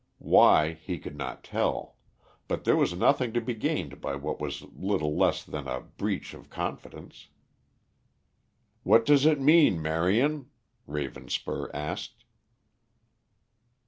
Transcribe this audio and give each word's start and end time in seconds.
Why 0.23 0.71
he 0.71 0.97
could 0.97 1.15
not 1.15 1.43
tell; 1.43 1.95
but 2.47 2.63
there 2.63 2.75
was 2.75 2.95
nothing 2.95 3.33
to 3.33 3.39
be 3.39 3.53
gained 3.53 4.01
by 4.01 4.15
what 4.15 4.41
was 4.41 4.63
little 4.75 5.15
less 5.15 5.43
than 5.43 5.67
a 5.67 5.79
breach 5.81 6.33
of 6.33 6.49
confidence. 6.49 7.27
"What 8.81 9.05
does 9.05 9.27
it 9.27 9.39
mean, 9.39 9.79
Marion?" 9.79 10.49
Ravenspur 10.87 11.69
asked. 11.71 12.23